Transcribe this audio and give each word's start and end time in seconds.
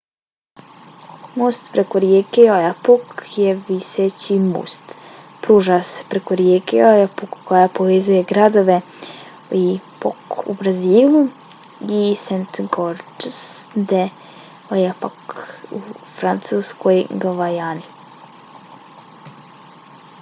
most 1.39 1.63
preko 1.73 1.95
rijeke 2.03 2.41
oyapock 2.53 3.05
je 3.41 3.49
viseći 3.67 4.37
most. 4.45 4.95
pruža 5.43 5.77
se 5.89 6.05
preko 6.13 6.37
rijeke 6.39 6.79
oyapock 6.91 7.35
koja 7.51 7.67
povezuje 7.81 8.23
gradove 8.31 8.77
oiapoque 9.59 10.47
u 10.55 10.57
brazilu 10.63 11.21
i 11.99 12.01
saint-georges 12.23 13.39
de 13.95 14.03
l'oyjapock 14.71 15.37
u 15.83 15.85
francuskoj 16.19 16.97
gvajani 17.23 17.89